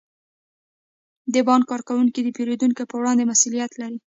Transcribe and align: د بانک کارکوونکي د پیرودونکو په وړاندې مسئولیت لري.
د 1.33 1.35
بانک 1.47 1.63
کارکوونکي 1.71 2.19
د 2.23 2.29
پیرودونکو 2.37 2.83
په 2.89 2.95
وړاندې 2.99 3.29
مسئولیت 3.31 3.71
لري. 3.81 3.97